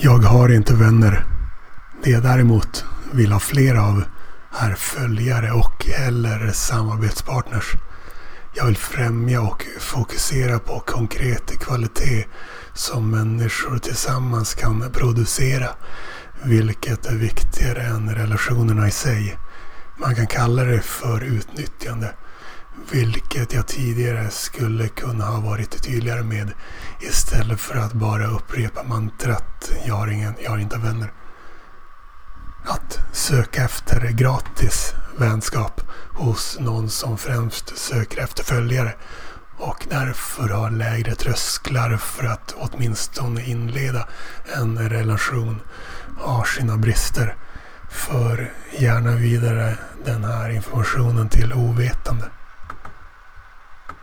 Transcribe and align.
Jag 0.00 0.18
har 0.18 0.48
inte 0.48 0.74
vänner. 0.74 1.24
Det 2.02 2.10
jag 2.10 2.22
däremot 2.22 2.84
vill 3.12 3.32
ha 3.32 3.40
fler 3.40 3.74
av 3.74 4.04
är 4.58 4.74
följare 4.74 5.52
och 5.52 5.88
eller 5.88 6.52
samarbetspartners. 6.52 7.72
Jag 8.54 8.64
vill 8.66 8.76
främja 8.76 9.40
och 9.42 9.66
fokusera 9.80 10.58
på 10.58 10.80
konkret 10.80 11.58
kvalitet 11.58 12.24
som 12.74 13.10
människor 13.10 13.78
tillsammans 13.78 14.54
kan 14.54 14.90
producera. 14.92 15.68
Vilket 16.42 17.06
är 17.06 17.14
viktigare 17.14 17.82
än 17.82 18.14
relationerna 18.14 18.88
i 18.88 18.90
sig. 18.90 19.38
Man 19.96 20.14
kan 20.14 20.26
kalla 20.26 20.64
det 20.64 20.80
för 20.80 21.20
utnyttjande. 21.20 22.14
Vilket 22.90 23.52
jag 23.52 23.66
tidigare 23.66 24.30
skulle 24.30 24.88
kunna 24.88 25.24
ha 25.24 25.40
varit 25.40 25.82
tydligare 25.82 26.22
med. 26.22 26.52
Istället 27.00 27.60
för 27.60 27.78
att 27.78 27.92
bara 27.92 28.26
upprepa 28.26 28.82
mantrat 28.82 29.70
jag 29.86 29.94
har, 29.94 30.08
ingen, 30.08 30.34
jag 30.42 30.50
har 30.50 30.58
inte 30.58 30.78
vänner. 30.78 31.12
Att 32.66 32.98
söka 33.12 33.64
efter 33.64 34.10
gratis 34.10 34.94
vänskap 35.18 35.80
hos 36.12 36.56
någon 36.60 36.90
som 36.90 37.18
främst 37.18 37.78
söker 37.78 38.22
efter 38.22 38.44
följare 38.44 38.94
och 39.58 39.86
därför 39.90 40.48
har 40.48 40.70
lägre 40.70 41.14
trösklar 41.14 41.96
för 41.96 42.26
att 42.26 42.54
åtminstone 42.58 43.42
inleda 43.44 44.08
en 44.56 44.88
relation 44.88 45.60
har 46.18 46.44
sina 46.44 46.76
brister. 46.76 47.36
För 47.90 48.52
gärna 48.78 49.16
vidare 49.16 49.78
den 50.04 50.24
här 50.24 50.50
informationen 50.50 51.28
till 51.28 51.52
ovetande. 51.52 52.24